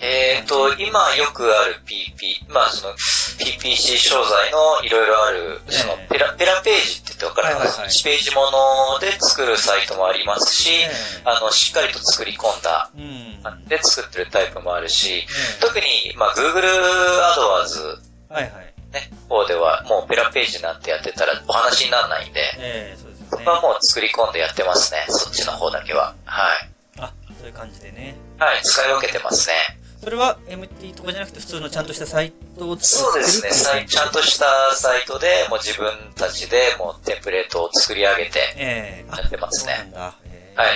[0.00, 7.48] えっ、と、今よくある PP、まあその PPC 商材のいろいろある、そのええペラ、ペラページって言ってわかる？
[7.48, 10.90] かな、はいはいはい1ページもので作るサイトもありますし、え
[11.24, 13.00] あの、しっかりと作り込んだ、え
[13.48, 13.64] うん。
[13.68, 15.26] で作ってるタイプもあるし、ええ
[15.60, 15.84] 特に、
[16.16, 18.73] まあ Google AdWords はいはい。
[18.94, 23.50] ね、方ではもうペラページなんてやってたらお話にならないんで、ええそうですよね僕。
[23.50, 25.04] はもう作り込んでやってますね。
[25.08, 26.14] そっちの方だけは。
[26.24, 26.70] はい。
[26.98, 28.16] あ、そういう感じでね。
[28.38, 29.54] はい、使い分けてますね。
[30.02, 33.86] それは MT とかじゃなくて普通のちゃんとしたサイトをそう作ってるですね。
[33.88, 39.74] ちゃんとしたサイトで、もう自分たちでもうテンプレートを作り上げてえやってますね。
[39.76, 40.14] そうなんだ。
[40.26, 40.68] ええはい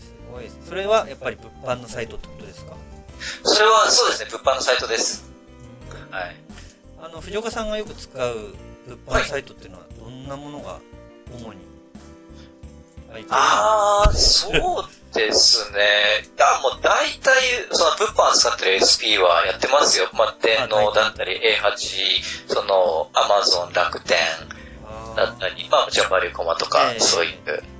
[0.00, 0.50] すごい。
[0.68, 2.74] それはやっぱり物販のサイトってことですか？
[3.42, 5.28] それはそうですね、物販のサイトです。
[6.10, 6.36] はい。
[7.00, 8.54] あの、藤岡さんがよく使う
[8.86, 10.78] 物販サイトっていうのはどんなものが
[11.32, 11.60] 主に
[13.10, 15.78] 入ってるあー、そうですね。
[16.36, 17.34] いや、もう大体、
[17.72, 20.08] その物販使ってる SP はやってますよ。
[20.12, 24.16] まあ、電脳だったり、A8、その、Amazon 楽天
[25.16, 27.32] だったり、まあもちろんバリューコマとかえ、えそういう、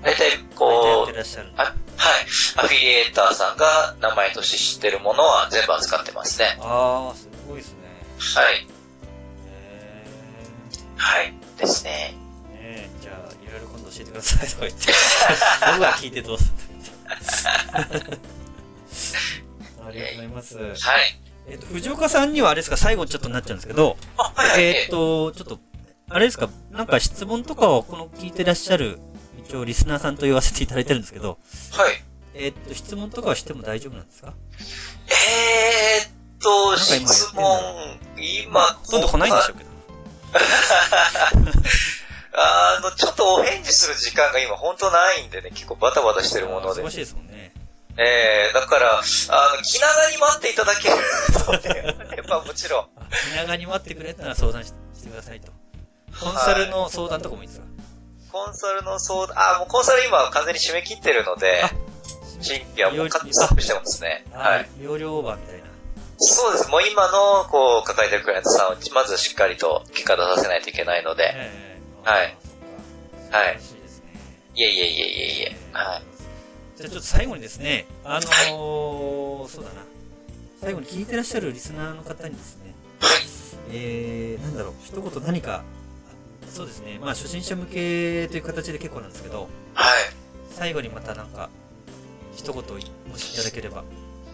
[0.03, 1.13] 大体こうあ
[1.57, 1.75] だ。
[1.97, 2.27] はい。
[2.57, 6.59] アフィリエーターさんが名前として知ってるものは全部扱ってますね。
[6.61, 7.79] ああ、すごいですね。
[8.19, 8.67] はい。
[11.59, 12.15] ですね。
[12.55, 12.57] え。
[12.57, 14.87] ねえ、じゃあ、いろいろ今度教えてくださいとか言って。
[15.73, 16.51] 僕が聞いてどうする
[19.87, 20.57] ありがとうございます。
[20.59, 20.75] はい。
[21.51, 24.65] えっと、藤岡さんにはあれですか、最後ちょっとなっちゃうんですけど、あ、はいはい。
[24.65, 25.59] えっと、ちょっと、
[26.11, 28.99] あれですか、なんか質問とかをこの聞いてらっしゃる、
[29.47, 31.39] 一応リスナーさんと言わせていただいてるんですけど、
[31.73, 32.03] はい。
[32.35, 34.35] えっと、質問とかはしても大丈夫なんですか？
[35.09, 37.99] えーっと、なんか今質問、
[38.45, 39.71] 今、ほとんど来ないんでしょうけど。
[42.41, 46.91] あの、ちょっとお返事する時間が今本当ないんでね、結構バタバタしてるもので忙。
[46.91, 47.53] しいですもんね。
[47.97, 50.95] えー、だから、あの、気長に待っていただける
[51.45, 52.89] とね、 やっぱもちろん、
[53.33, 55.51] 気長に待ってくれたら相談ししてくださいと。
[56.21, 57.67] コンサルの相談とかもいいですか？
[58.31, 61.71] コンサルの相談、あ、もうコンサル今は完全に締め切ってるのであ、
[62.41, 64.25] 新規はもうカットアップしてますね。
[64.33, 64.39] は。
[64.51, 64.85] はいい。
[64.85, 65.65] 容量オーバーみたいな。
[66.21, 66.69] そうです。
[66.69, 71.68] もう今の、こう、抱えてるクライアントさんを、まずしっかりと結果出させないといけないので、ええ
[72.05, 72.37] はい。
[73.31, 73.61] はい
[74.55, 76.03] いえいえいえいえいえ、はい。
[76.77, 79.83] じゃあちょっと最後にですね、あのーそうだな。
[80.61, 82.75] 最後に聞いてらっしゃるリスナーの方にですね、
[83.71, 85.63] えー、なんだろう、一言何か、
[86.51, 89.95] そうですね、まあ初心者向けという形で結構なんですけど、はい。
[90.51, 91.51] 最後にまたなんか、
[92.35, 93.85] 一言もしいただければ。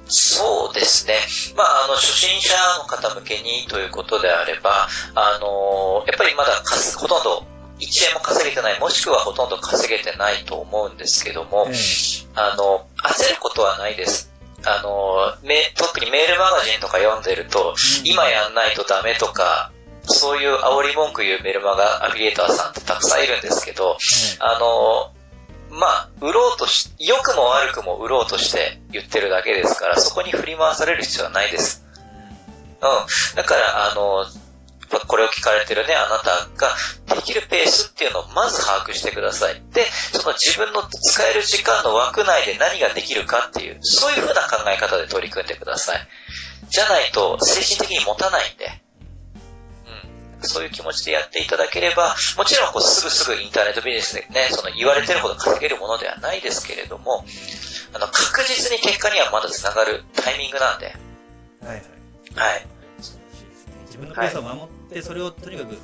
[0.06, 1.14] そうですね。
[1.56, 6.62] まあ、あの、初心者の方向けにということであれば、あの、やっぱりまだ
[6.96, 11.74] ほとんど1円も稼げてない、もしくはほとんど稼げてないと思うんですけども、え
[12.34, 14.32] あの、焦ることはないです。
[14.64, 19.72] あの、め特にメールマガジンとか読んでると、うん今やんないとダメとか、
[20.06, 25.12] そういう煽り文句言うメルマガアフィリエーターさんってたくさんいるんですけど、えあの、
[25.70, 31.84] まあ、売ろうとし、良くも悪くも売ろうとして言ってるだけですから、そこに振り回される必要はないです。
[32.80, 33.36] うん。
[33.36, 34.24] だから、あの、
[35.00, 36.74] これを聞かれてるね、あなたが
[37.16, 39.62] できるペースっていうのをまず把握してください。
[39.72, 46.08] で、その自分の使える時間の枠内で何ができるかっていう、そういう風な考え方で取り組んでください。
[46.68, 48.82] じゃないと、精神的に持たないんで。
[50.40, 50.48] うん。
[50.48, 57.24] そういう気持ちでやっていただければ、もちろんこうすぐすぐインターネットビジネスでね、その言われてるほど稼げるものではないですけれども、
[57.92, 60.86] あの、確実に結果にはまだ繋がるタイミングなんで、
[61.60, 61.80] はいはい。
[62.34, 62.66] はい。
[63.86, 65.76] 自分のペースを守って、それをとにかく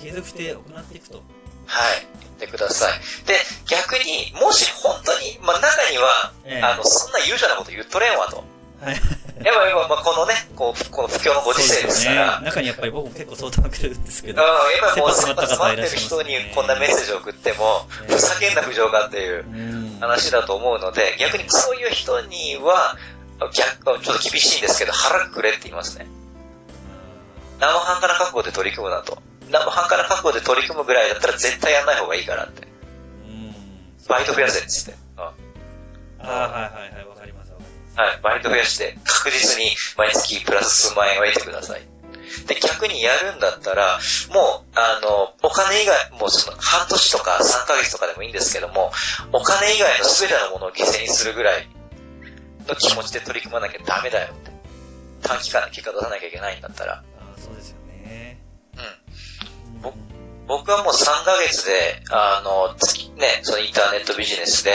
[0.00, 1.22] 継続して行っていくと。
[1.66, 2.06] はい。
[2.20, 2.92] 言ってください。
[3.26, 3.34] で、
[3.68, 8.44] 逆に、もし本当に、まあ中には、ええあの、そんな優秀なこと言っとれんわと。
[8.80, 8.94] はい。
[9.42, 14.42] やっぱ今、まあ、このね、こう、この不況のご時世ですから、中にやっぱり僕も結構相談を受けるんですけうん、ど。
[14.42, 14.52] やっ
[14.90, 22.96] ぱりもう、詰まってる人にこんなメッセージを送っても、ええふざけんな不条かっていううん話だと思うので、逆にそういう人には、
[23.52, 26.06] 逆、ちょっと厳しいんですけど、腹くれって言いますね。
[27.60, 29.18] 生半可な覚悟で取り組むなと。
[29.50, 32.66] 生半可な覚悟で取り組むぐらいだったら絶対やんない方がいいからって。
[33.26, 33.54] うん。
[34.08, 34.98] バイト増やせっつって。
[35.18, 35.54] うん
[36.26, 38.00] ああ、はいはいはい、わかりますわかります。
[38.00, 41.82] はい、バイト増やして確実に毎月プラス数万円を得てください。
[42.46, 43.98] で、逆にやるんだったら、
[44.32, 48.90] もう、あの、お金以外、もうその半年とか3ヶ月とかでもいいんですけども、
[49.32, 51.68] お金以外の全てのものを犠牲にするぐらい
[52.66, 54.50] の気持ちで取り組まなきゃダメだよって。
[55.22, 57.02] 短期間で結果出さなきゃいけないんだったら。
[60.46, 64.72] 僕はもう3ヶ月で、あの、月、ね、そのインターネットビジネスで、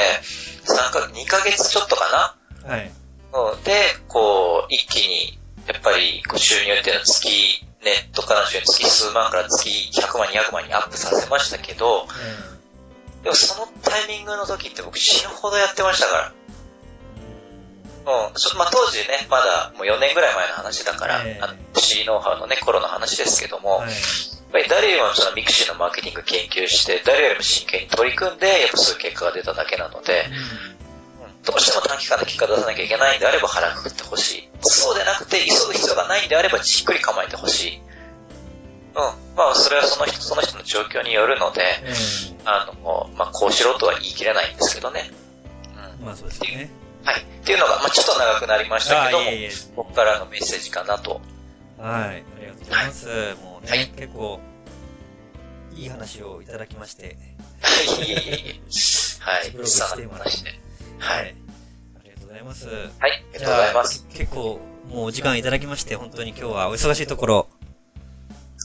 [0.65, 2.69] 3か、2ヶ月ちょっとかな？
[2.69, 2.91] はい。
[3.34, 3.73] うんで、
[4.08, 12.08] こう、一気に、やっぱり、収入っていうのは月、ネットからの収入月数万から月100万、200万にアップさせましたけど、
[13.23, 16.34] でもそのタイミングの時って僕死ぬほどやってましたから。
[18.06, 18.32] うん。
[18.36, 23.90] そまあ、当時ね、まだもう4年ぐらい前の話だから、ええあの C ノウハウのね、頃の話ですけども、はい。
[23.90, 30.26] やっぱり誰よりもそのミクシーのマーケティング研究して、誰よりも真剣に取り組んで、やっぱそういう結果が出ただけなので、
[30.74, 30.80] うん
[31.46, 34.50] どうしても短期間で結果出さなきゃいけないんであれば腹くくってほしい。
[34.62, 37.78] そうでなくて、急ぐ必要がないんであればじっくり構えてほしい。
[37.78, 39.36] うん。
[39.36, 41.94] まあ、それはその人、その人の状況によるので、え
[42.46, 45.12] あの、まあ、こうしろとは言い切れないんですけどね。
[45.76, 46.04] うん。
[46.04, 46.70] えまあそうですよね。
[47.04, 47.22] はい。
[47.22, 49.50] っていうのが、まあ、ちょっと長くなりましたけどもいえいえ。
[49.76, 51.22] 僕からのメッセージかなと。
[51.78, 52.08] はい。
[52.08, 53.06] ありがとうございます。
[53.42, 54.40] もうね、はい結構、
[55.76, 57.18] いい話をいただきまして。
[57.62, 58.62] はい。
[59.20, 59.52] はい。
[59.52, 60.24] ブログさしてもらっ。
[61.00, 61.36] はい。
[62.00, 62.68] ありがとうございます。
[62.68, 62.78] はい。
[63.00, 64.06] ありがとうございます。
[64.14, 64.60] 結構、
[64.90, 67.48] もうお時間いただきまして、本当に今日はお忙しいところ、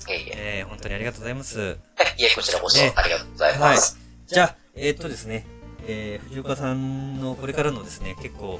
[0.09, 0.33] いえいえ。
[0.61, 1.61] えー、本当にありがとうございます。
[1.61, 1.77] はい。
[2.19, 3.99] いえ、こちらこそねありがとうございます。
[4.27, 5.47] じゃあ、えーっとですね、
[5.87, 8.59] えー、藤岡さんのこれからのですね、結構、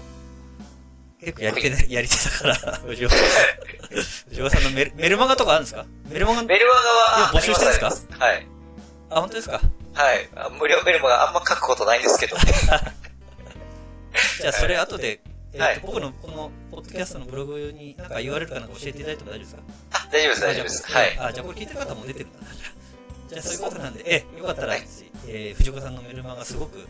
[1.21, 3.27] 結構やり手だ、やり手だから、 藤岡さん。
[4.29, 5.87] 藤岡さんのメルメルマガとかあるんですか？
[6.09, 6.81] メルマガ、メルマガ
[7.25, 8.25] は、今募集してるんですか？
[8.25, 8.47] はい。
[9.11, 9.61] あ、本当ですか？
[9.95, 10.29] はい。
[10.37, 12.43] あ無料メルマガあんま書くことないんですけどね。
[14.41, 15.21] じゃあ、それ後で、
[15.53, 19.63] えーっとはい僕のこの、ポッドキャストのブログになんか URL かなんか教えていただいても大丈夫ですか？
[19.93, 20.93] あ、大丈夫です、大丈夫です。
[20.93, 21.19] はい。
[21.19, 22.47] あ、じゃあこれ聞いてる方も出てるんだな。
[23.29, 24.75] じゃあそういうことなんで、ええ、よかったら、
[25.37, 26.87] えー、藤岡さんのメルマガすごく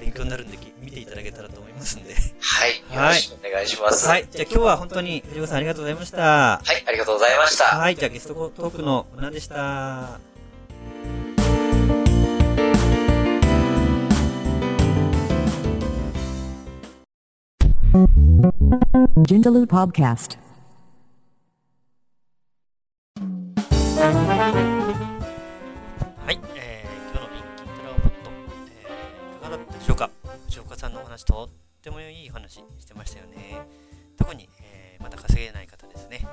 [0.00, 2.12] 勉強になるんで、き見ていただけたらと思いますんで。
[2.12, 2.78] はい。
[2.92, 4.08] よはいろしくお願いします。
[4.08, 4.26] はい。
[4.28, 6.18] じゃあ今日は本当に藤岡さんありがとうございました。
[6.18, 7.64] はい、ありがとうございました。
[7.66, 7.94] はい。
[7.94, 10.18] じゃあゲストトークのうなんでした。
[19.22, 20.43] Jindalu Podcast.
[31.14, 31.48] 話とっ
[31.80, 33.60] てもいい話してましたよね。
[34.16, 36.26] 特に、えー、まだ稼げない方ですね。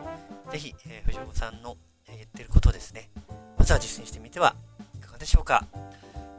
[0.52, 3.10] ぜひ、えー、藤岡さんの、え言ってることですね、
[3.58, 4.56] まずは実践してみては
[4.98, 5.65] いかがでしょうか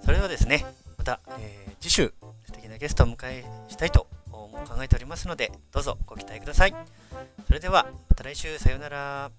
[0.04, 0.66] それではですね、
[0.98, 2.12] また、えー次週、
[2.46, 4.50] 素敵なゲストをお迎えしたいと考
[4.82, 6.74] えておりますので、どうぞご期待ください。
[7.46, 9.30] それでは、また来週、さようなら。